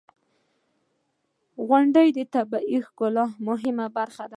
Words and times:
•غونډۍ 1.67 2.07
د 2.17 2.19
طبیعی 2.33 2.77
ښکلا 2.87 3.25
مهمه 3.47 3.85
برخه 3.97 4.23
ده. 4.27 4.29